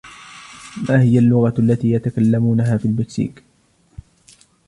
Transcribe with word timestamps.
ما 0.89 1.01
هي 1.01 1.19
اللغة 1.19 1.53
التي 1.59 1.91
يتكلمونها 1.91 2.77
في 2.77 2.85
المكسيك؟ 2.85 3.43